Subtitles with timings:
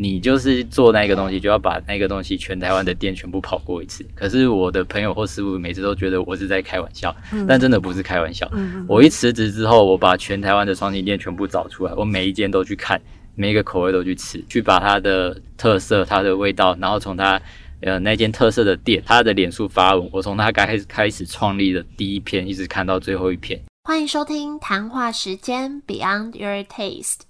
[0.00, 4.02] 你就是做那个东西，就要把那个东西全台湾的店全部跑过一次。
[4.14, 7.14] 可是我的朋友或师傅每次都觉得我是在开玩笑，
[7.46, 8.50] 但真的不是开玩笑。
[8.88, 12.98] 我一辞职之后，我把全台湾的双星店全部找出来，我每一间都去看，
[13.34, 17.38] 每一个口味都去吃，去把它的特色、它的味道，然后从它
[17.82, 23.60] 呃那间特色的店，它的脸书发文，我从它开始开始创立的第一篇，一直看到最后一篇。
[23.84, 27.29] 欢迎收听谈话时间 Beyond Your Taste。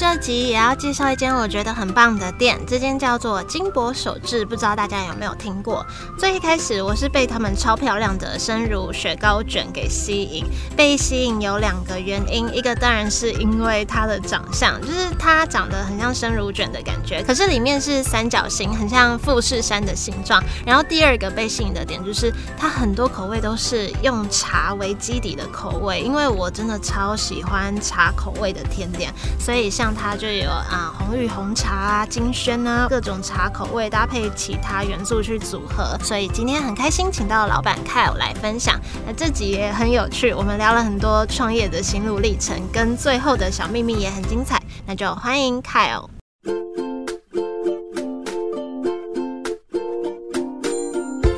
[0.00, 5.84] 这集也要介绍一间我觉得很棒的店，这间叫做金箔手制，不知道大家有没有听过？
[6.18, 20.42] 最一开始我是被他们超漂亮的生乳雪糕卷给吸引，被吸引有两个原因，一个当然是因为它的长相，就是它长得很像生乳卷的感觉，可是里面是三角形，很像富士山的形状。
[20.64, 29.89] 然后第二个被吸引的点就是它很多口味都是用茶为基底的口味，因为我真的超喜欢茶口味的甜点，所以像。
[29.94, 38.78] 它就有啊红玉红茶啊金萱啊各种茶口味搭配其他元素去组合，所以今天很开心请到老板凯尔来分享。
[39.06, 44.60] 那这集也很有趣，我们聊了很多创业的心路历程，跟最后的小秘密也很精彩。
[44.86, 46.89] 那就欢迎凯尔。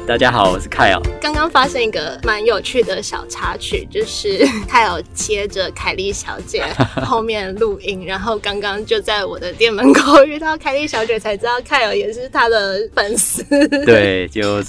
[0.05, 1.01] 大家好，我是 Kyle。
[1.21, 6.65] 刚刚发生一个蛮有趣的小插曲，就是 Kyle 切着凯莉小姐
[7.05, 13.45] 后面录音，然后刚刚就在我的店门口遇到凯莉小姐，才知道 Kyle 也是她的粉丝。
[13.87, 14.61] 对，就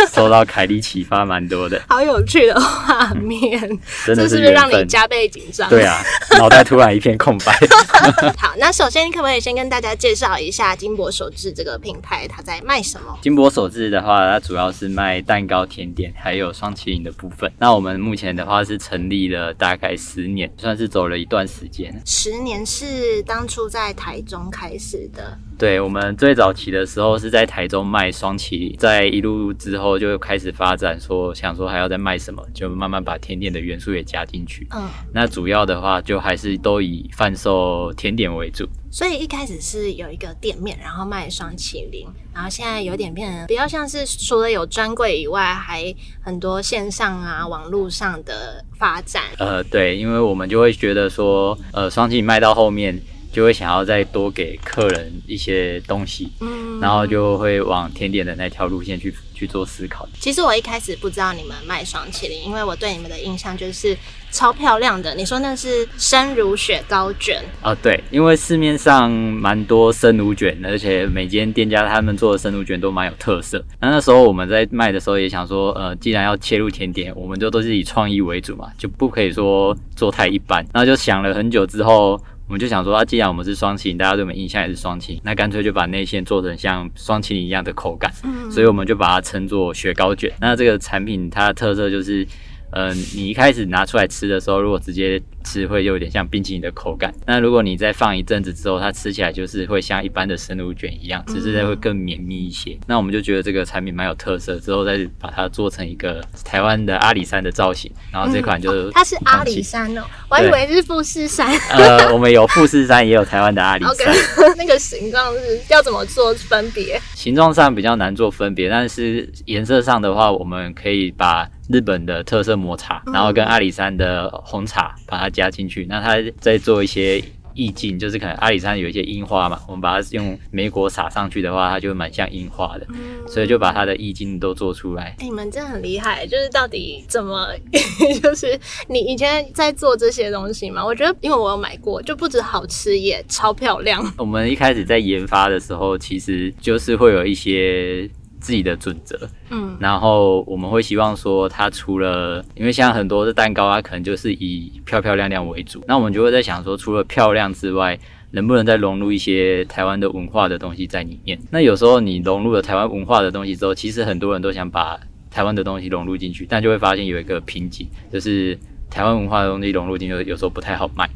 [0.10, 1.80] 受到凯莉启发蛮多的。
[1.88, 3.60] 好有趣的画面，
[4.06, 5.68] 真的是不是让你加倍紧张？
[5.68, 6.02] 对啊，
[6.38, 7.52] 脑袋突然一片空白。
[8.38, 13.18] 好，那首先可不可以先跟大家介绍一下金箔手制这个品牌，它在卖什么？
[13.20, 17.52] 金箔手制的话，它主要是是卖蛋糕、甜点，还有双麒麟的部分。
[17.58, 21.92] 那我们目前的话是成立了大概十年，算是走了一段时间。
[22.06, 25.36] 十年是当初在台中开始的。
[25.58, 34.68] 对，我们最早期的时候是在台中卖双麒麟，在一路之后就开始发展，说想说还要再卖什么，就慢慢把甜点的元素也加进去。
[34.70, 38.68] 嗯，那主要的话就还是都以贩售甜点为主。
[38.88, 49.24] 所以一开始是有一个店面，然后卖双麒麟，然后现在有点变成比较像是除了有专柜以外，还很多线上啊、网络上的发展。
[49.38, 52.96] 呃，对，因为我们就会觉得说，呃，双麒麟卖到后面。
[53.32, 60.08] 就会想要再多给客人一些东西，嗯，然后就会往甜点的那条路线去去做思考。
[60.18, 63.96] 其实我一开始不知道你们卖双麒麟，因为我对你们的印象就是
[64.30, 65.14] 超漂亮的。
[65.14, 67.74] 你说那是生乳雪糕卷啊？
[67.82, 73.62] 对，因为市面上蛮多生乳卷，而且每间店家他们做的生乳卷都蛮有特色。
[73.80, 80.64] 那那时候我们在卖的时候也想说，呃，既然要切入甜点，我们就都是以创意为主嘛，就不可以说做太一般。
[80.72, 82.20] 然后就想了很久之后。
[82.48, 88.12] 我们就想说，啊，既然我们是双擎，大家对我们印象也是双擎，那干脆就把内馅做成像双擎一样的口感，
[88.50, 90.32] 所以我们就把它称作雪糕卷。
[90.40, 92.26] 那这个产品它的特色就是。
[92.70, 97.12] 嗯，你一开始拿出来吃的时候，如果直接吃会有点像冰淇淋的口感。
[97.26, 102.78] 那如果你再放一阵子之后，它吃起来就是会像一般的生乳卷一样，只是会更绵密一些。
[102.86, 107.90] 那我们就觉得这个产品蛮有特色，之后再把它做成一个台湾的阿里山的造型。
[108.12, 111.48] 然后这款就是它是阿里山哦，我还以为是富士山。
[111.70, 114.14] 呃，我们有富士山，也有台湾的阿里山。
[114.56, 117.00] 那个形状是要怎么做分别？
[117.14, 121.48] 形状上比较难做分别，但是颜色上的话，我们可以把。
[121.70, 127.22] 日本的特色抹茶，然后跟阿里山的红茶把它加进去，那它再做一些
[127.54, 132.86] 意境，就是可能阿里山有一些樱花嘛，我们把它用梅果撒上去的话，它就蛮像樱花的，
[133.26, 135.16] 所以就把它的意境都做出来。
[135.18, 137.48] 你们真的很厉害，就是到底怎么，
[138.22, 138.58] 就是
[138.88, 140.84] 你以前在做这些东西嘛？
[140.84, 144.14] 我觉得，因为我有买过，就不止好吃，也超漂亮。
[144.16, 148.08] 我们一开始在研发的时候，其实就是会有一些。
[148.40, 149.18] 自己的准则，
[149.50, 157.98] 嗯，然后我们会希望说，它除了，因为像很多的蛋糕啊，可能就是以漂漂亮亮为主，那我们就会在想说，除了漂亮之外，
[158.30, 161.38] 能不能再融入一些台湾的文化的东西在里面？
[161.50, 164.98] 那有时候你融入了台湾文化的东西之后，其实很多人都想把
[165.30, 168.58] 台湾的东西融入进去，但就会发现有一个瓶颈，就是
[168.90, 171.08] 台湾文化的东西融入进去，有时候不太好卖。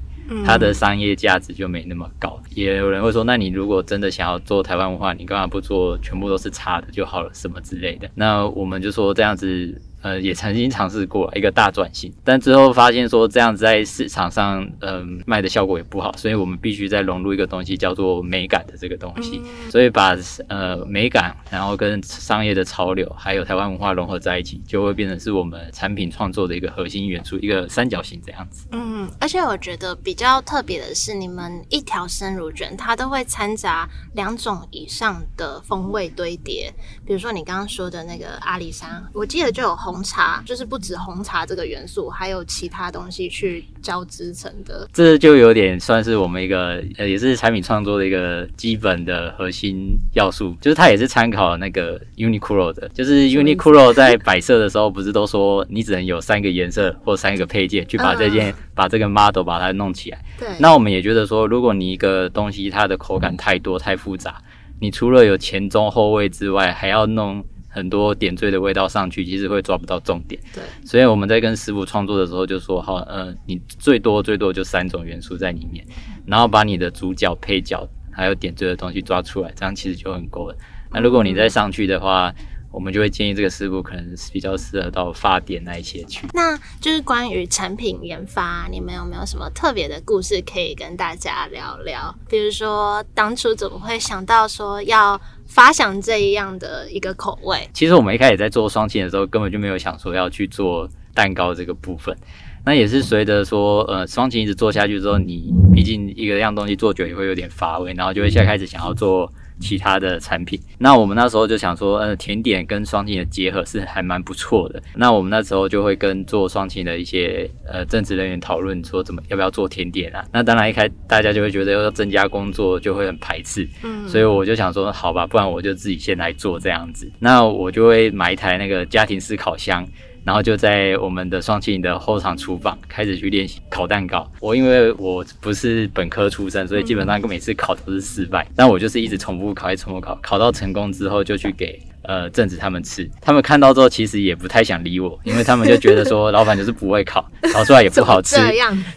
[0.45, 8.11] 它的商业价值就没那么高，也有人会说，那你如果真的想要做台湾文化，你干嘛不做全部都是差的就好了，什么之类的？
[8.15, 19.41] 那我们就说这样子呃也曾经尝试过一个大转型，但之后发现说这样子在市场上嗯卖的效果也不好，所以我们必须再融入一个东西叫做美感的这个东西，
[19.71, 20.17] 所以把
[20.49, 28.67] 呃美感然后跟商业的潮流还有台湾文化融合在一起，就会变成是我们产品创作的一个核心元素，一个三角形这样子。
[28.73, 36.73] 嗯，而且我觉得比较特别的是，你们一条生乳卷它都会掺杂两种以上的风味堆叠，
[37.07, 44.89] 比如说你刚刚说的那个阿里山，我记得就有红茶，就是不止红茶这个元素，还有其他东西去交织成的。
[44.93, 60.23] 这就有点算是我们一个呃，也是产品创作的一个基本的核心要素，就是它也是参考那个 Uniqlo 的，就是 Uniqlo 在摆设的时候，不是都说你只能有三个颜色或三个配件去把这件把这个 model 把它弄起来。
[60.39, 64.41] 对，那我们也觉得说，如果你一个东西它的口感太多太复杂，
[64.81, 70.39] 你除了有前中后味之外，还要弄很多点缀的味道上去，其实会抓不到重点。
[70.55, 75.85] 对，所以我们在跟师傅创作的时候就说，好，呃，你最多最多就三种元素在里面，
[76.27, 80.57] 然后把你的主角、配角还有点缀的东西抓出来，这样其实就很够了。
[80.91, 82.31] 那如果你再上去的话，
[82.73, 86.27] 我们就会建议这个师傅可能是比较适合到发点那一些去。
[86.33, 92.15] 那就是关于产品研发，你们有没有什么特别的故事可以跟大家聊聊？
[92.29, 97.69] 比如说当初怎么会想到说要发想这一样的一个口味？
[97.75, 102.17] 其实我们一开始在做双擎的时候，根本就没有想说要去做蛋糕这个部分。
[102.65, 109.31] 那也是随着说，呃，双擎一直做下去之后，你毕竟一个样东西做久也会有点乏味，然后就会现在开始想要做。
[109.63, 114.83] 其他的产品，那我们那时候就想说，呃，甜点跟双擎的结合是还蛮不错的。
[114.97, 120.25] 那我们那时候就会跟做双擎的一些呃正职人员讨论，说怎么要不要做甜点啊？
[120.33, 123.69] 那当然一开大家就会觉得要增加工作，就会很排斥。
[123.85, 127.11] 嗯，所以我就想说，好吧，不然我就自己先来做这样子。
[127.21, 129.87] 那我就会买一台那个家庭式烤箱。
[130.25, 134.31] 然后就在我们的双麒麟的后场厨房开始去练习烤蛋糕。
[134.41, 138.47] 我因为我不是本科出身，所以基本上每次烤都是失败。
[138.55, 141.81] 但我就是一直重复烤，一直重复烤，烤到成功之后就去给。
[142.03, 148.37] 呃，正子他们吃，他们看到之后其实也不太想理我， 因为他们就觉得说老板就是不会烤，烤出来也不好吃，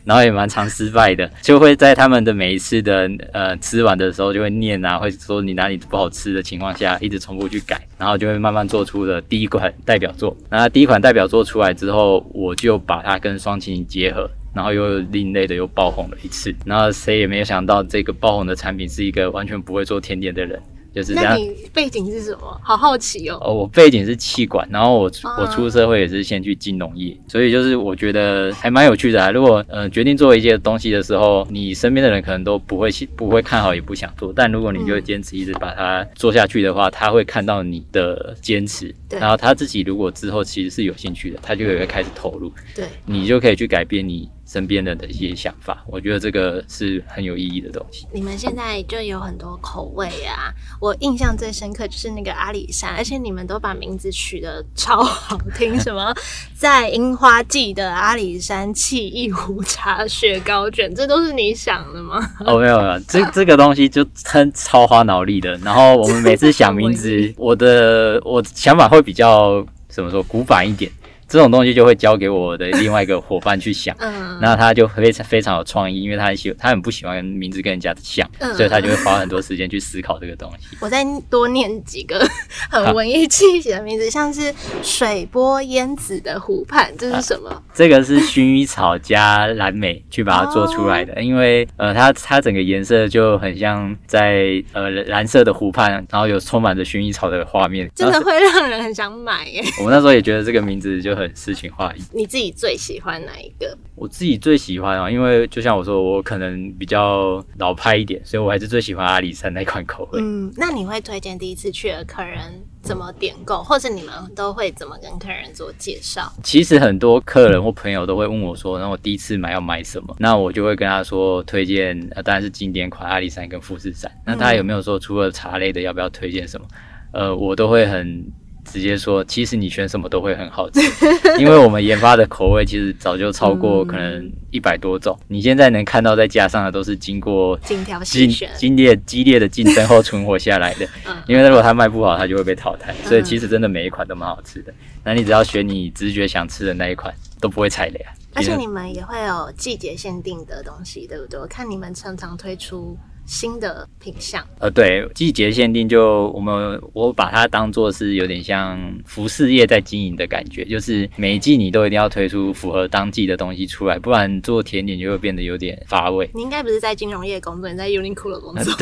[0.04, 10.36] 然后也蛮常失败的，就会在他们的每一次的呃吃完的时候就会念啊，会说你哪里不好吃的情况下，一直重复去改，然后就会慢慢做出了第一款代表作。
[10.50, 16.54] 那第一款代表作出来之后，我就把它跟双擎结合，然后又另类的又爆红了一次。
[16.66, 20.60] 然后谁也没有想到，这个爆红的产品是一个完全不会做甜点的人。
[20.96, 21.34] 就是这样。
[21.34, 22.62] 那你背景是什么？
[22.64, 23.38] 好好奇哦。
[23.42, 29.30] 哦，我背景是气管，然后我我出社会也是先去金融业，所以就是我觉得还蛮有趣的啊。
[29.30, 34.32] 如果呃决定做一些东西的时候，你身边的人可能都不会不会看好，也不想做。
[34.34, 42.52] 但如果你就坚持一直把它做下去的话，他会看到你的坚持，然后他自己如果之后其实是有兴趣的，他就会开始投入。
[42.74, 44.30] 对，你就可以去改变你。
[44.46, 48.06] 身边人的一些想法，我觉得这个是很有意义的东西。
[48.12, 56.14] 你们现在就有很多口味啊，我印象最深刻就是那个阿里山，而且你们都把名字取得超好听，什么
[56.56, 62.18] 在樱花季的阿里山沏一壶茶雪糕卷，这都是你想的吗？
[62.46, 65.56] 哦，没有没有，这这个东西就很超花脑力的。
[65.64, 70.92] 然后我们每次想名字， 我的我想法会比较怎么说古板一点。
[71.28, 80.78] 这种东西就会交给我的另外一个伙伴去想，嗯，那他就非常非常有创意，因为他很喜他很不喜欢名字跟人家像，嗯所以他就会花很多时间去思考这个东西。
[80.80, 82.24] 我再多念几个
[82.70, 87.64] 很文艺气息的名字，像是水波烟紫的湖畔，这是什么？
[87.74, 99.64] 这个是薰衣草加蓝莓去把它做出来的，因为呃，它它整个颜色就很像在呃蓝色的湖畔，然后有充满着薰衣草的画面，真的会让人很想买耶。
[99.80, 101.15] 我们那时候也觉得这个名字就。
[101.16, 102.02] 很诗情画意。
[102.12, 103.78] 你自己最喜欢哪一个？
[103.96, 110.20] 我自己最喜欢啊，因为就像我说，我可能比较老派一点，所以我还是最喜欢阿里山那款口味。
[110.22, 112.42] 嗯，那你会推荐第一次去的客人
[112.82, 116.32] 怎么点购，或者你们都会怎么跟客人做介绍？
[116.44, 120.14] 其实很多客人或朋友都会问我说，那我第一次买要买什么？
[120.20, 124.12] 那我就会跟他说，推荐呃，当然是经典款阿里山跟富士山。
[124.26, 126.68] 那他有没有说除了茶类的，要不要推荐什么？
[127.14, 128.30] 呃，我都会很。
[128.66, 130.82] 直接说，其实你选什么都会很好吃，
[131.40, 135.18] 因为我们研发的口味其实早就超过可能一百多种。
[135.28, 140.88] 你现在能看到在架上的都是经过精挑细选、激烈激烈的竞争后存活下来的。
[141.28, 142.94] 因为如果它卖不好，它就会被淘汰。
[143.06, 144.74] 所以其实真的每一款都蛮好吃的。
[145.04, 148.06] 那你只要选你直觉想吃的那一款，都不会踩雷。
[148.34, 151.40] 而且你们也会有季节限定的东西，对不对？
[151.40, 154.46] 我看你们常常推出新的品相。
[154.60, 166.30] 呃，对，季节限定就我们我把它当做是有点像服饰业在经营的感觉，就是每一季你都一定要推出符合当季的东西出来，不然做甜点就会变得有点乏味。
[166.36, 168.74] 你应该不是在金融业工作，你在 Uniqlo 工作。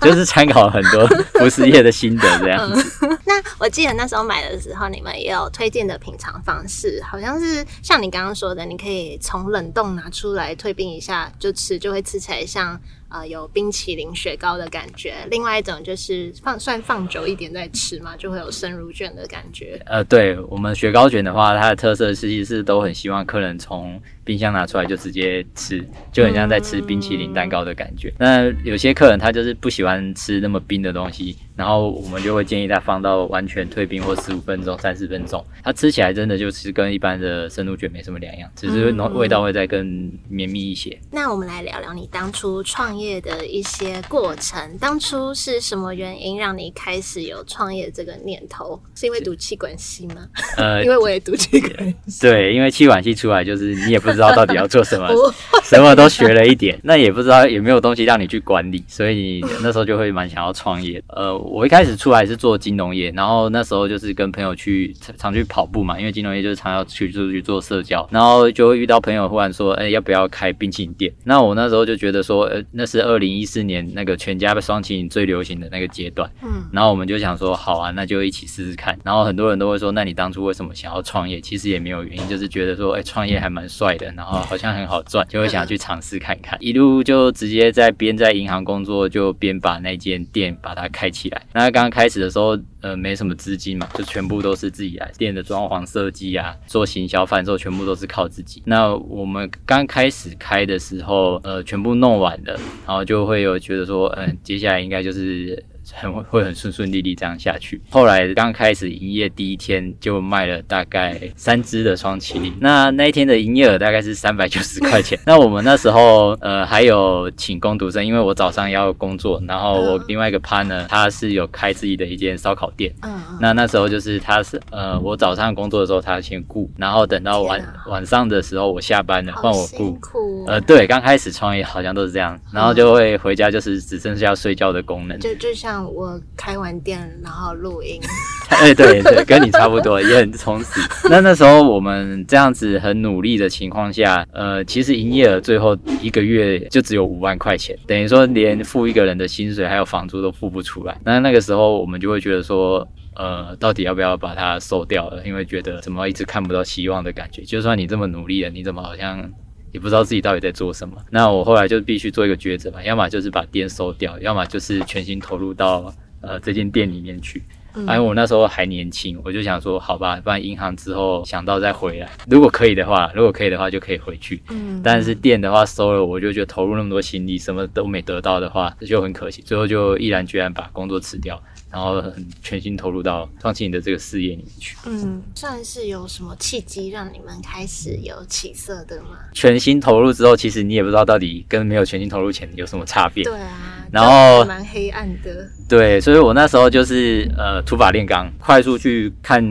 [0.00, 3.06] 就是参考很多服饰业的心得这样子。
[3.26, 12.80] 那我记得那时候买的时候，你们也有推荐的品尝方式，好像是像你刚刚说的，你可以从冷冻拿出来退冰一下就吃，就会吃起来像。
[13.10, 15.14] 呃，有冰淇淋雪糕的感觉。
[15.30, 19.80] 另外一种就是放算放久一点再吃嘛，就会有生乳卷的感觉。
[19.86, 25.82] 呃，对我们雪糕卷的话，它的特色其实是都很希望客人从冰箱拿出来就直接吃，
[26.12, 28.12] 就很像在吃冰淇淋蛋糕的感觉。
[28.18, 40.94] 那有些客人他就是不喜欢吃那么冰的东西，然后我们就会建议他放到完全退冰或十五分钟、三十分钟，它吃起来真的就是跟一般的生乳卷没什么两样，只是味道会再更绵密一些。
[41.10, 42.98] 那我们来聊聊你当初创。
[42.98, 48.82] 业的一些过程，当初是什么原因让你开始有创业这个念头？
[48.96, 50.26] 是因为毒气管系吗？
[50.58, 52.26] 呃，因为我也毒气管系。
[52.26, 55.08] 对，因为气管系出来就是你也不知道到底要做什么，
[55.62, 61.00] 什么都学了一点， 那也不知道有没有东西让你去管理，所以你那时候就会蛮想要创业。
[61.10, 71.12] 呃，我一开始出来是做金融业，然后那时候就是跟朋友去常去跑步嘛，因为金融业就是常要去出去做社交，然后就会遇到朋友忽然说，哎，要不要开冰淇淋店？
[71.22, 72.88] 那我那时候就觉得说，呃，那。
[72.88, 78.98] 是二零一四年那个全家双麒麟最流行的那个阶段，嗯，然后我们就想说，好啊，那就一起试试看。
[79.04, 81.38] 然后很多人都会说，那你当初为什么想要创业？
[81.38, 86.58] 其实也没有原因，就是觉得说，哎，创业还蛮帅的，然后好像很好赚，就会想去尝试看看。
[86.62, 91.42] 一路就直接在边在银行工作，就边把那间店把它开起来。
[91.52, 92.58] 那刚刚开始的时候。
[92.80, 98.62] 呃，没什么资金嘛，就全部都是自己来，店的装潢设计啊，做行销贩售，全部都是靠自己。
[98.66, 102.52] 那我们刚开始开的时候，呃，全部弄完了，
[102.86, 105.60] 然后就会有觉得说，嗯，接下来应该就是。
[105.94, 107.80] 很会很顺顺利利这样下去。
[107.90, 115.18] 后来刚开始营业第一天就卖了大概三只的双麒麟，那那一天的营业额大概是三百九十块钱。
[115.24, 122.92] 那我们那时候呃还有请工读生，因为我早上要工作，然后我另外一个 partner 他是有开自己的一间烧烤店。
[123.02, 123.20] 嗯。
[123.40, 129.98] 那那时候就是他是呃我早上工作的时候他先雇，然后等到晚晚上的时候我下班了换我雇。
[130.46, 135.18] 呃对，刚开始创业好像都是这样，然后就会回家就是只剩下睡觉的功能。
[135.20, 135.77] 就就像。
[135.86, 138.00] 我开完店，然后录音。
[138.48, 140.80] 哎，对对，跟你差不多，也很充实。
[141.10, 150.98] 那那时候我们这样子很努力的情况下，呃，其实营业额最后一个月就只有五万块钱，等于说连付一个人的薪水还有房租都付不出来。
[151.04, 155.22] 那那个时候我们就会觉得说，呃，到底要不要把它收掉了？
[155.26, 157.42] 因为觉得怎么一直看不到希望的感觉。
[157.42, 159.30] 就算你这么努力了，你怎么好像？
[159.72, 167.42] 也不知道自己到底在做什么，那我后来就必须做一个抉择吧，要么就是把店收掉，要么就是全心投入到呃这间店里面去。
[167.76, 174.42] 因为我那时候还年轻，我就想说，好吧，不然银行之后想到再回来，如果可以的话，如果可以的话就可以回去。
[174.50, 179.42] 嗯，但是店的话收了，我就觉得投入那么多心力，什么都没得到的话，这就很可惜。
[179.42, 181.40] 最后就毅然决然把工作辞掉。
[181.70, 184.76] 然后很全心投入到创新的这个事业里面去。
[184.86, 189.18] 嗯，算是有什么契机让你们开始有起色的吗？
[189.32, 193.24] 全心投入之后，其实你也不知道到底跟没有全心投入前有什么差别。
[193.24, 195.48] 对啊，然后蛮黑暗的。
[195.68, 199.42] 对，所以我那时候就是呃，土法炼钢，快速去看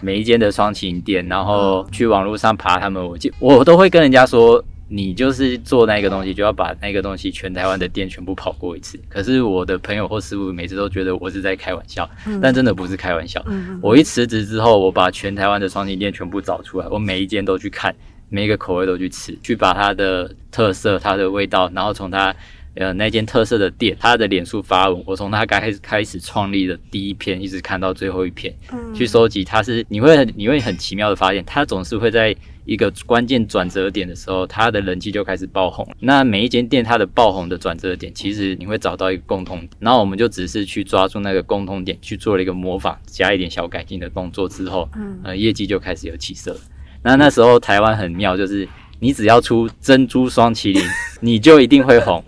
[0.00, 4.64] 每一间的双擎店，然后去网络上爬他们，我我都会跟人家说。
[4.88, 8.98] 你就是做那个东西，就要把那个东西全台湾的店全部跑过一次。
[9.08, 12.08] 可是我的朋友或师傅每次都觉得我是在开玩笑，
[12.40, 13.44] 但真的不是开玩笑。
[13.80, 17.94] 我一辞职之后，我把全台湾的双星店全部找出来，我每一间都去看，
[18.28, 22.34] 每一个口味都去吃，去把它的特色、它的味道，然后从它。
[22.78, 32.36] 呃，那间特色的店，它的脸书发文，我从它刚开始开始创立的第一篇，一直看到最后一篇，嗯，去收集，它是你会你会很奇妙的发现，它总是会在
[32.66, 35.88] 一个关键转折点的时候，他的人气就开始爆红。
[36.00, 46.54] 那每一间店它的爆红的转折点，其实你会找到一个共同点，然后我们就只是去抓住那个共同点，去做了一个模仿，加一点小改进的动作之后，嗯，呃，业绩就开始有起色。
[47.02, 48.68] 那那时候台湾很妙，就是
[48.98, 50.82] 你只要出珍珠双麒麟。
[51.22, 52.22] 你就一定会红，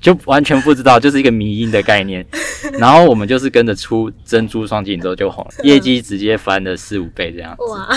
[0.00, 2.26] 就完全不知道，就是一个迷因的概念。
[2.78, 7.56] 然后我们就是跟着出珍珠双镜之后就红了，业绩直接翻了四五倍这样。
[7.68, 7.88] 哇，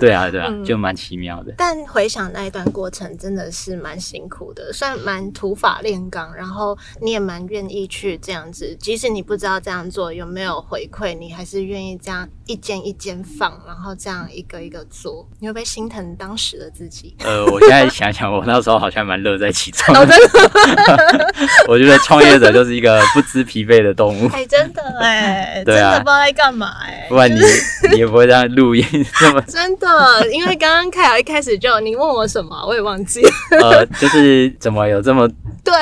[0.00, 1.54] 对啊，对啊，就蛮奇妙的。
[1.56, 6.34] 但回想那一段过程，真的是蛮辛苦的，算蛮土法炼钢。
[6.34, 15.26] 然后你也蛮愿意去这样子，即使你不知道这样做有没有回馈，你还是愿意这样一间一间放，然后这样一个一个做。
[15.38, 17.14] 你会不会心疼当时的自己？
[17.20, 19.94] 呃，我现在想想，我那时候好像蛮乐在其中。
[19.94, 21.32] 哦，真的，
[21.68, 27.40] 我觉得创业者就是一个不知疲惫的动物，哎，真的哎， 真的不知道在干嘛哎，不然你
[27.90, 28.84] 你也不会这样录音
[29.20, 29.88] 这么真的，
[30.32, 33.30] 因为刚刚凯尔一开始就你问我什么，我也忘记了。
[33.60, 35.36] 呃，就是怎么有这么对，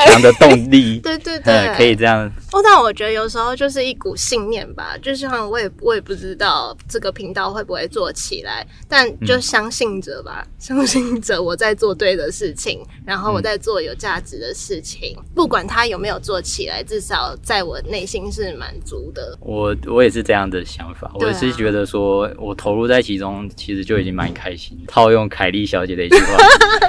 [0.06, 1.54] 强的动力， 对对对。
[1.54, 19.37] 呃，可以这样，哦，但我觉得有时候就是一股信念吧，就像我也我也不知道这个频道会不会做起来，但就相信着吧， 相信着我在做对的事情，然后我在做有价值的事情，不管它有没有做起来，至少在我内心是满足的。
[19.40, 24.76] 我我也是这样的想法，我是觉得说我投入在其中，其实就已经蛮开心。
[24.87, 26.37] 套用凯莉小姐的一句话，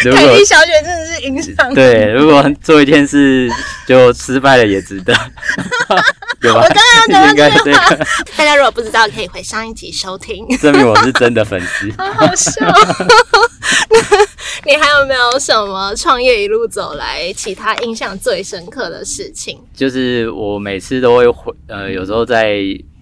[0.04, 3.50] 如果凯莉小姐真的是影响对，如果做一件事
[3.86, 5.12] 就失败了也值得，
[6.42, 6.62] 有吧？
[6.62, 10.46] 我刚刚讲到这句话个，大家如果不知道，可以回上一集收听。
[10.58, 11.90] 证明我是真的粉丝。
[11.98, 12.66] 好好笑。
[14.64, 19.58] 你还有没有什么创业一路走来其他印象最深刻的事情？
[19.74, 22.58] 就是我每次都会回，呃，有时候在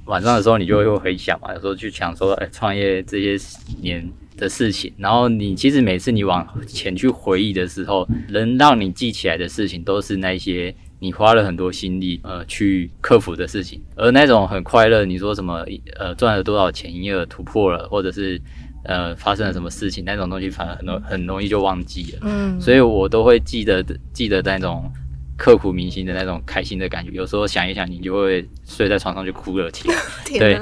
[0.06, 3.36] 晚上的时候，你就会回想嘛，有时候去想说，哎、创业这些
[3.82, 15.66] 年的事情，然后你其实每次你往前去回忆的时候，能让你记起来的事情，都是那些你花了很多心力，呃，去克服的事情，而那种很快乐，你说什么，
[15.98, 18.40] 呃，赚了多少钱，营业额突破了，或者是
[18.84, 22.18] 呃发生了什么事情，那种东西反而很容很容易就忘记了。
[22.22, 24.90] 嗯，所以我都会记得记得那种
[25.36, 27.10] 刻骨铭心的那种开心的感觉。
[27.12, 29.94] 有时候想一想，你就会睡在床上就哭了起来。
[30.24, 30.60] 天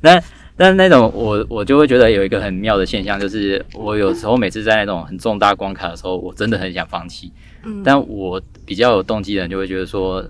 [0.00, 0.22] 哪，
[0.56, 7.32] 但是那种我我就会觉得有一个很妙的现象，就是我有时候每次在那种很重大关卡的时候，我真的很想放弃。
[7.64, 10.24] 嗯但我比较有动机的人就会觉得说。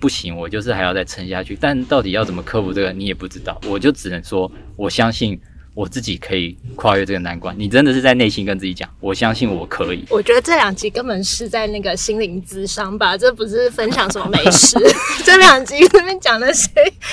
[0.00, 1.54] 不行，我就是还要再撑下去。
[1.60, 3.60] 但到底要怎么克服这个，你也不知道。
[3.68, 5.38] 我就只能说，我相信
[5.74, 7.54] 我自己可以跨越这个难关。
[7.58, 10.04] 你真的是在内心跟自己讲，我相信我可以。
[10.10, 14.76] 我觉得这两集根本是在那个心灵咨商吧，这不是分享什么美食。
[15.24, 16.68] 这两集那边讲的是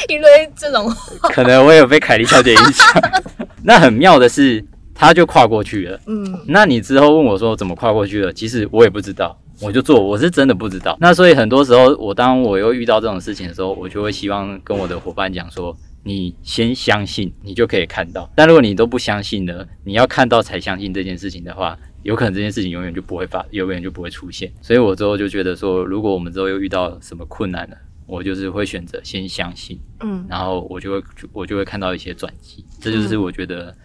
[0.09, 0.89] 一堆这种
[1.21, 2.85] 话，可能我有被凯莉小姐影响。
[3.63, 5.99] 那很妙的是，她就跨过去了。
[6.07, 10.97] 嗯，那你之后问我说怎么跨过去了，其实我也不知道，我就做，我是真的不知道。
[10.99, 15.77] 那所以很多时候，我当我又遇到这种事情的时候，我就会希望跟我的伙伴讲说。
[16.07, 18.31] 你先相信，你就可以看到。
[18.33, 19.67] 但如果你都不相信呢？
[19.83, 24.49] 你要看到才相信这件事情的话，有可能这件事情永远就不会发，永远就不会出现。
[24.61, 29.77] 所以我之后就觉得说，如果我们之后又遇到什么困难了，我就是会选择先相信。
[29.99, 33.75] 嗯，然后我就会我就会看到一些转机，这就是我觉得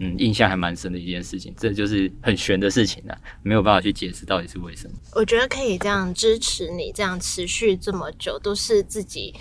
[0.00, 4.94] 嗯印象还蛮深的一件事情，这就是很玄的事情啊，没有办法去解释到底是为什么。
[5.14, 9.34] 我觉得可以这样支持你，这样持续这么久，都是自己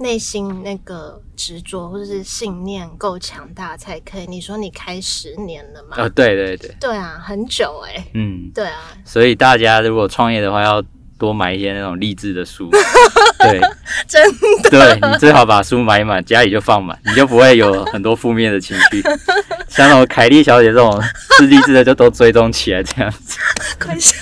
[0.00, 4.26] 内心那个执着或者是信念够强大才可以。
[4.26, 5.96] 你说你开十年了嘛？
[5.96, 10.82] 啊，对对对，对啊，很久哎、嗯，对啊，所以大家如果创业的话，要
[11.18, 12.70] 多买一些那种励志的书，
[13.40, 13.60] 对，
[14.06, 14.22] 真
[14.62, 19.02] 的对你最好把书买满，家里就放满，你就不会有很多负面的情绪。
[19.68, 21.00] 像那种凯莉小姐这种
[21.38, 23.38] 自立自的，就都追踪起来这样子。
[23.78, 24.14] 快笑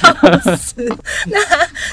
[0.57, 0.85] 死！
[1.27, 1.39] 那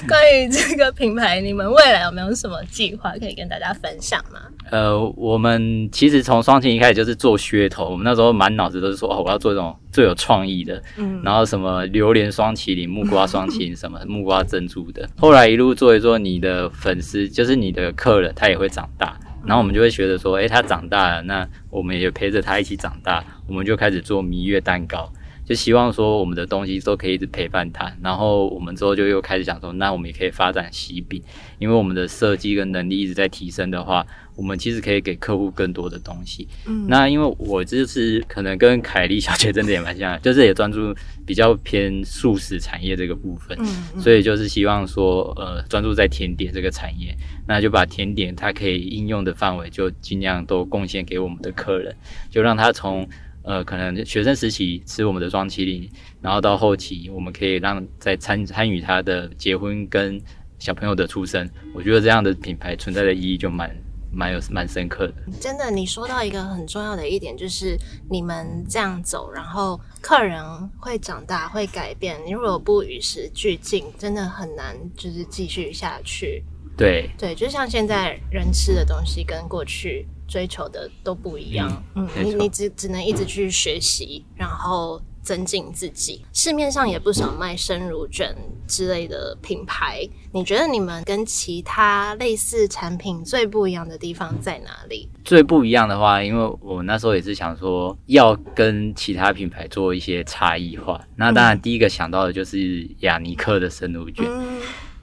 [0.08, 4.40] 关于这个品牌，你们未来有没有什么计划可以跟大家分享吗？
[4.72, 15.08] 呃，我们其实从双擎一开始就是做噱头，我们那时候满脑子都是说，哦，我要做这种最有创意的，嗯然后什么榴莲双麒麟、木瓜双麒麟，什么木瓜珍珠的。
[15.18, 25.12] 后来一路做一做，你的粉丝就是你的客人，他也会长大，然后我们就会觉得说，诶，他长大了，那我们也陪着他一起长大，我们就开始做蜜月蛋糕。
[25.48, 31.22] 就希望说我们的东西都可以一直陪伴他，然后我们之后就又开始想说，那我们也可以发展喜饼，
[31.60, 34.04] 因为我们的设计跟能力一直在提升的话，
[34.36, 36.48] 我们其实可以给客户更多的东西。
[36.66, 36.86] 嗯。
[36.88, 40.94] 那因为我就是可能跟凯莉小姐真的也蛮像， 就是也专注
[41.26, 44.02] 比较偏素食产业这个部分，嗯。
[44.02, 47.16] 所以就是希望说，呃，专注在甜点这个产业，
[47.48, 51.96] 那就把甜点它可以应用的范围就尽量都贡献给我们的客人，
[52.30, 53.08] 就让他从
[53.44, 55.90] 呃可能学生时期吃我们的双麒麟，
[56.22, 60.20] 然后到后期我们可以让在参参与他的结婚跟
[60.58, 63.70] 小朋友的出生，我觉得这样的品牌存在的意义就蛮
[64.16, 65.14] 蛮有蛮深刻的。
[65.40, 67.78] 真的，你说到一个很重要的一点，就是
[68.10, 70.42] 你们这样走，然后客人
[70.80, 72.20] 会长大，会改变。
[72.26, 76.44] 你如果不与时俱进，真的很难就是继续下去。
[76.78, 81.84] 对，对，就像现在人吃的东西跟过去追求的都不一样。
[81.96, 86.24] 嗯，你你只只能一直去学习，然后增进自己。
[86.32, 88.34] 市面上也不少卖生乳卷
[88.68, 95.10] 之类的品牌，你觉得你们跟其他类似产品最不一样的地方在哪里？
[95.24, 101.04] 最不一样的话，因为我那时候也是想说要跟其他品牌做一些差异化。
[101.16, 104.24] 那当然，第一个想到的就是雅尼克的生乳卷。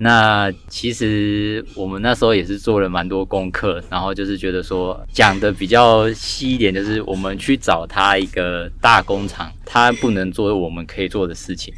[0.02, 11.72] 那其实我们那时候也是做了蛮多功课，然后就是觉得说讲的比较细一点，就是我们去找他一个大工厂，他不能做我们可以做的事情。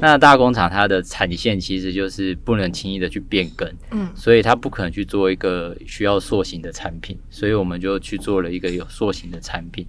[0.00, 9.84] 那大工厂它的产线其实就是不能轻易的去变更，嗯，所以它不可能去做一个需要塑形的产品，所以我们就去做了一个有塑形的产品。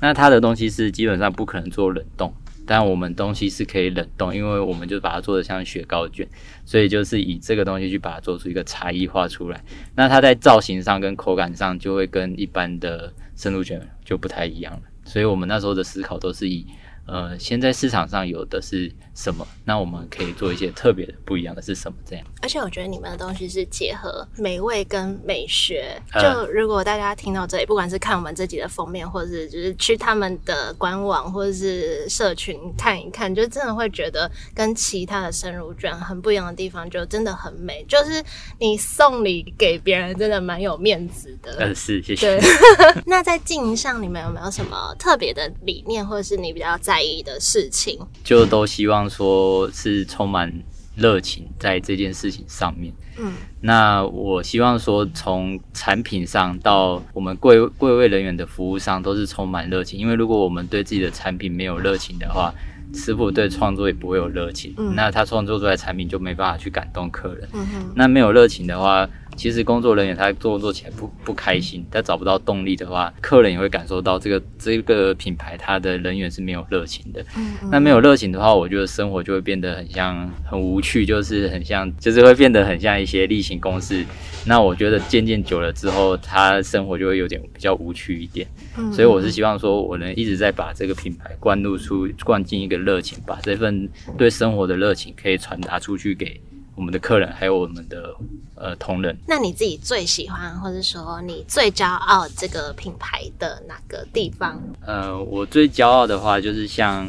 [0.00, 2.34] 那它的东西是基本上不可能做冷冻。
[2.66, 6.26] 但我们东西是可以冷冻，因为我们就把它做的像雪糕卷，
[6.64, 9.64] 所以就是以这个东西去把它做出一个差异化出来。
[9.94, 14.82] 那它在造型上跟口感上就会跟一般的生乳卷就不太一样了。
[15.04, 16.66] 所以我们那时候的思考都是以。
[17.06, 19.46] 呃，现在市场上有的是什么？
[19.64, 21.96] 那我们可以做一些特别的、不一样的是什么？
[22.04, 22.24] 这样。
[22.42, 26.00] 而且我觉得你们的东西是结合美味跟美学。
[26.20, 37.84] 就如果大家听到这里，不管是看我们自己的封面，或者是就是去他们的官网或者是社群看一看，就真的会觉得跟其他的生乳卷很不一样的地方，就真的很美。
[37.88, 38.22] 就是
[38.58, 41.56] 你送礼给别人，真的蛮有面子的。
[41.60, 42.38] 嗯， 是，谢谢。
[43.06, 46.74] 那在经营上，你们有没有什么特别的理念，或者是你比较？
[46.84, 50.52] 在意的事情，就都希望说是充满
[50.96, 52.92] 热情在这件事情上面。
[53.16, 59.98] 嗯，那我希望说从产品上到我们柜柜位人员的服务上，都是充满热情。
[59.98, 62.52] 因为如果我们对自己的产品没有热情的话，
[62.94, 64.72] 师傅对创作也不会有热情。
[64.78, 67.48] 嗯，那他创作出来产品就没办法去感动客人。
[67.52, 69.06] 嗯，那没有热情的话。
[69.36, 77.20] 其实工作人员他做做起来不不开心，他找不到动力的话，客人也会感受到这个这个品牌它的人员是没有热情的。
[77.36, 84.04] 嗯，那没有热情的话，我觉得生活就会变得很像很无趣，就是很像就是会变得很像一些例行公事。
[84.46, 88.46] 那我觉得渐渐久了之后，他生活就会有点比较无趣一点。
[88.76, 96.40] 嗯，所以我是希望说，我能一直在把这个品牌灌入出灌进一个热情，把这份对生活的热情可以传达出去给。
[96.76, 98.12] 我们的客人还有我们的
[98.56, 104.60] 呃同仁，那你自己最喜欢或者说你最骄傲这个品牌的哪个地方？
[104.84, 107.08] 呃，我最骄傲的话就是像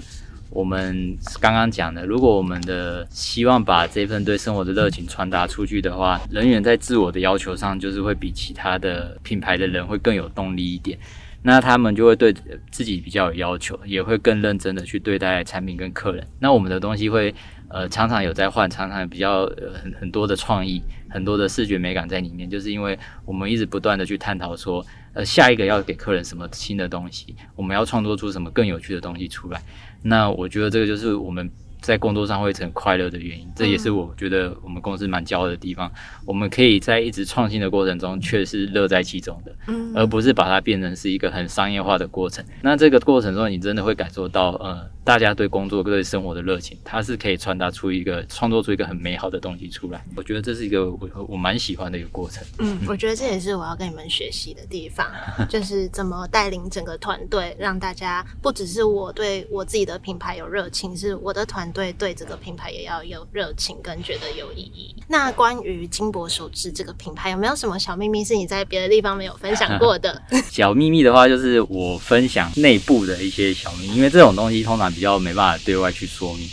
[0.55, 10.97] 我们刚刚讲的，如果我们的希望把这份对生活的热情传达出去的话，人员在自我的要求上就是会比其他的品牌的人会更有动力一点，
[11.41, 12.33] 那他们就会对
[12.71, 16.25] 自己比较有要求，也会更认真的去对待产品跟客人。
[16.39, 17.35] 那我们的东西会。
[17.67, 29.59] 呃，常常有在换，常常比较很很多的创意，很多的视觉美感在里面，就是因为我们一直不断的去探讨说，呃，下一个要给客人什么新的东西，我们要创作出什么更有趣的东西出来。
[30.07, 31.51] 那我觉得这个就是我们。
[31.85, 35.91] 在工作上会很快乐的原因，这也是我觉得我们公司蛮骄傲的地方。
[36.25, 39.55] 我们可以在一直创新的过程中，却是乐在其中的，
[39.93, 42.43] 而不是把它变成是一个很商业化的过程。
[42.63, 50.03] 那这个过程中，你真的会感受到，呃，大家对工作、对生活的热情，它是可以传达出一个、创作出一个很美好的东西出来。
[50.15, 52.43] 我觉得这是一个我我蛮喜欢的一个过程。
[52.57, 55.05] 嗯，我觉得这也是我要跟你们学习的地方，
[55.47, 61.71] 就是怎么带领整个团队，让大家不只是我对我自己的品牌有热情，是我的团。
[61.75, 64.95] 对对，这个品牌也要有热情跟觉得有意义。
[65.09, 70.21] 那关于金箔手制这个品牌，有没有什么小秘密是你在别的地方没有分享过的？
[70.49, 76.47] 小秘密的话，就是我分享内部的一些小秘密，因为这种东西通常比较没办法对外去说明。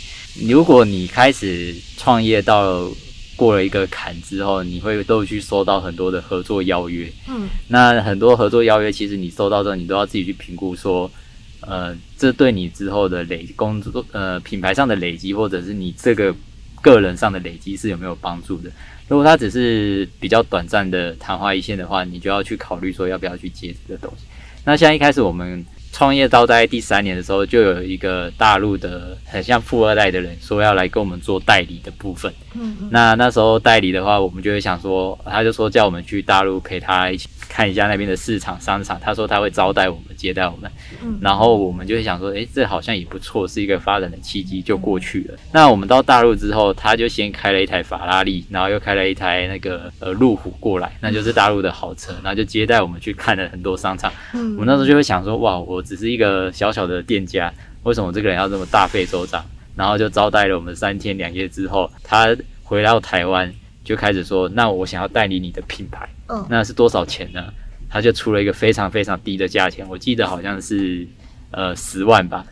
[0.49, 2.91] 如果你开始创业到
[3.37, 7.09] 过了一个坎之后，你会都去收到很多的合作邀约。
[7.29, 11.09] 嗯，那很多合作邀约，其实你收到之后，你都要自己去评估说。
[11.67, 16.33] 呃，这对你之后的累工作，呃，品牌上的累积，或者是你这个
[16.81, 18.69] 个人上的累积是有没有帮助的？
[19.07, 24.25] 如果它只是比较短暂的昙花一现的话，你就要去考虑说要不要去接这个东西。
[24.65, 32.33] 那现在一开始我们创业到大概第三年的时候，就有一个大陆的很像富二代的人说要来跟我们做代理的部分。
[32.55, 37.29] 嗯，那那时候代理的话，我们就会想说，他就说叫我们去大陆陪他一起。
[37.49, 40.71] 看一下那边的市场商场，他说他会招待我们，接待我们，
[41.03, 45.35] 嗯然后我们就会想说，哎，这好像也不错，是一个发展的契机，就过去了。
[45.51, 54.11] 那我们到大陆之后，他就先开了一台法拉利，然后又开了一台那个呃路虎过来，那就是大陆的豪车，然后就接待我们去看了很多商场。
[54.33, 59.43] 嗯我们那时候就会想说，哇，我只是一个小小的店家，为什么这个人要这么大费周章？
[59.75, 63.53] 然后就招待了我们三天两夜之后，他回到台湾。
[63.85, 67.53] 就开始说，那我想要代理你的品牌，嗯，那是多少钱呢？
[67.89, 71.05] 他就出了一个非常非常低的价钱，我记得好像是
[71.51, 72.45] 呃十万吧，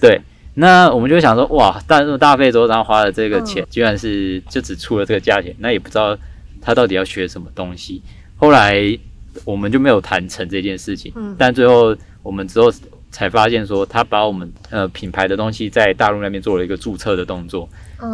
[0.00, 0.20] 对。
[0.54, 6.16] 那我们就想说，哇，大大费周章花了这个钱，居然是就只出了这个价钱，那也不知道
[6.62, 8.00] 他到底要学什么东西。
[8.36, 8.96] 后来
[9.44, 12.70] 我们就没有谈成这件事情，但最后我们之后
[13.10, 17.68] 才发现说，他把我们呃品牌的东西在大陆那边做了一个注册的动作，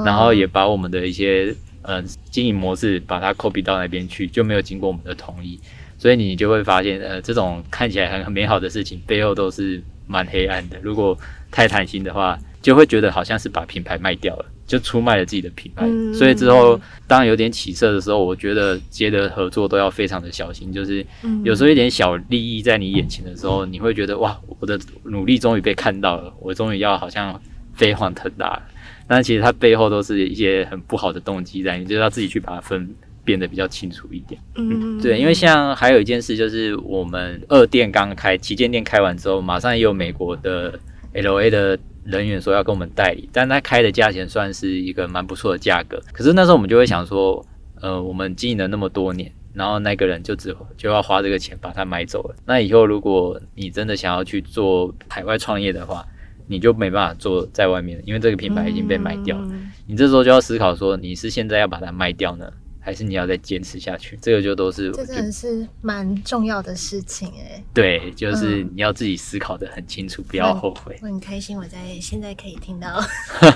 [0.05, 5.59] 然后也把我们的一些呃经营模式把它 copy 到那边去，就没有经过我们的同意，
[5.99, 10.79] 所以你就会发现，呃，这种看起来很很美好的事情背后都是蛮黑暗的。
[10.81, 11.19] 如果
[11.51, 15.87] 太贪心的话，就会觉得好像是把品牌卖掉了，就出卖了自己的品牌。
[16.15, 20.73] 所以之后当有点起色的时候，我觉得接的合作都要非常的小心。
[20.73, 21.05] 就是
[21.45, 27.41] 有时候一点小利益在你眼前的时候，你会觉得哇，我的努力终于被看到了，我终于要好像
[27.75, 28.63] 飞黄腾达了。
[29.07, 32.89] 但其实它背后都是一些很不好的动机在，你就要自己去把它分
[33.23, 34.41] 辨得比较清楚一点。
[34.55, 40.79] 嗯，对，因为像还有一件事就是我们二店刚开旗舰店开完之后，马上也有美国的。
[41.17, 46.01] L A 的人员说要跟我们代理，但他开的价钱算是一个蛮不错的价格。
[46.13, 47.45] 可是那时候我们就会想说，
[47.81, 52.37] 呃，我们经营了那么多年，然后那个人就只就要花这个钱把它买走了。
[52.47, 56.07] 那以后如果你真的想要去做海外创业的话，
[56.47, 59.49] 你就没办法做在外面，因为这个品牌已经被买掉了。
[59.87, 62.53] 你这时候就要思考说，你是现在要把它卖掉呢？
[62.85, 67.65] 还是你要再坚持下去，这个就都是这真的是蛮重要的事情哎。
[67.73, 70.99] 对，就是你要自己思考的很清楚，不要后悔。
[71.01, 73.03] 我很开心，我在现在可以听到，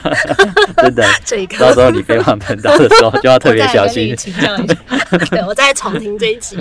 [0.83, 1.59] 真的 这个。
[1.59, 4.17] 到时候你飞往腾达的时候，就要特别小心。
[5.31, 6.57] 对，我再重听这一集。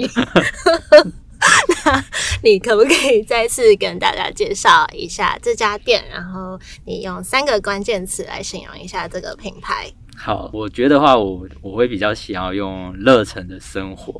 [1.86, 2.04] 那
[2.44, 6.04] 你可不可以再次跟大家介绍一下这家店？
[6.12, 9.92] 然后你用三个关键词来形容一下这个品牌。
[10.16, 14.20] 好，我觉得话，我我会比较想要用热忱的生活，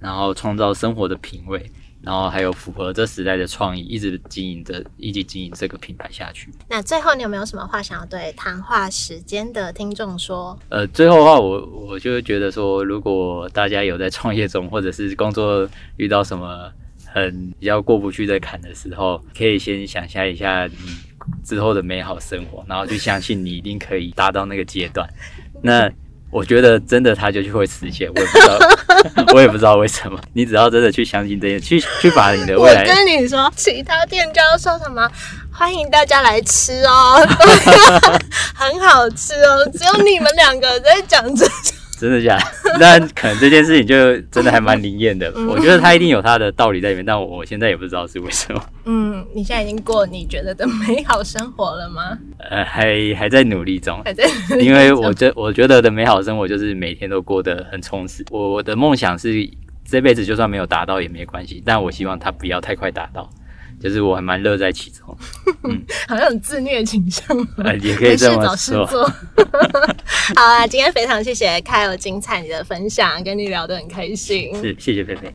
[0.00, 1.70] 然后创造生活的品味，
[2.04, 6.50] 然后还有符合这时代的创意，一直经营着，一直经营这个品牌下去。
[6.68, 10.58] 那最后，你有没有什么话想要对谈话时间的听众说？
[10.68, 16.70] 呃，最后的话，我我就觉得说，如果大家有在创业中，或者是工作遇到什么
[17.06, 21.14] 很比较过不去的坎的时候，可以先想象一下你。
[21.42, 25.08] 之后的美好生活，然后去相信你一定可以达到那个阶段。
[25.62, 25.90] 那
[26.34, 28.10] 我觉得真的，他就会实现。
[28.12, 28.58] 我也不知道，
[29.32, 30.20] 我也不知道为什么。
[30.32, 32.82] 你只要真的去相信这些，去去把你的未来。
[32.82, 35.08] 我跟你说，其他店家说什么？
[35.52, 37.24] 欢迎大家来吃哦，
[38.52, 39.64] 很好吃哦。
[39.72, 41.46] 只有你们两个在讲这。
[42.04, 42.38] 真的假？
[42.78, 45.32] 那可能这件事情就真的还蛮灵验的。
[45.48, 48.62] 我觉得他一定有他的道理在里面，但我现在也不知道是为什么。
[48.84, 52.18] 嗯，你现在已经过你觉得的美好生活了吗？
[52.50, 54.24] 呃， 还还在努力中，还在。
[54.60, 58.22] 因为我觉我觉得的美好生活就是每天都过得很充实。
[58.30, 59.48] 我的梦想是
[59.84, 63.30] 这辈子就算没有达到也没关系，但我希望他不要太快达到。
[63.84, 65.14] 就是我还蛮乐在其中，
[65.64, 67.36] 嗯，好像很自虐倾向，
[67.82, 68.86] 也可以这么说。
[70.34, 74.58] 好啊，今天非常谢谢凯尔精彩你的分享，跟你聊得很开心。
[74.58, 75.30] 是，谢谢菲菲。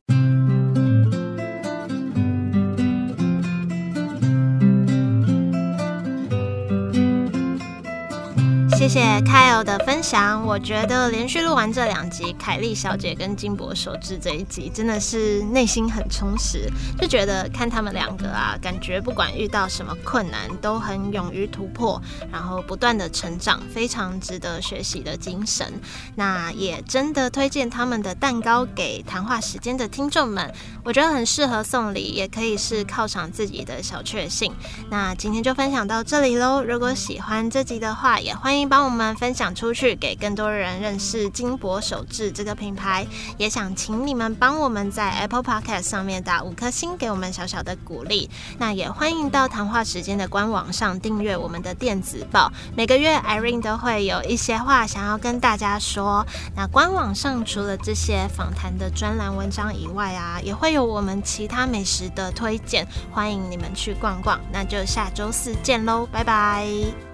[8.80, 16.66] 谢谢凯尔的分享，我觉得连续录完这两集，凯莉小姐跟金箔手制这一集，真的是内心很充实，
[16.98, 22.00] 就觉得看他们两个啊，感觉不管遇到什么困难，都很勇于突破，
[22.32, 25.70] 然后不断的成长，非常值得学习的精神。
[26.14, 30.50] 那也真的推荐他们的蛋糕给谈话时间的听众们，
[30.82, 34.50] 我觉得很适合送礼，也可以是犒赏自己的小确幸。
[34.88, 38.69] 那今天就分享到这里喽，如果喜欢这集的话，也欢迎。
[38.70, 43.04] 帮我们分享出去，给更多人认识金箔手制这个品牌。
[43.36, 48.30] 也想请你们帮我们在 Apple Podcast 上面打五颗星，给我们小小的鼓励。
[48.58, 52.52] 那也欢迎到谈话时间的官网上订阅我们的电子报。
[52.76, 56.24] 每个月 Irene 都会有一些话想要跟大家说。
[56.54, 64.40] 那官网上除了这些访谈的专栏文章以外啊，也会有我们其他美食的推荐，欢迎你们去逛逛。
[64.52, 67.09] 那就下周四见喽，拜拜。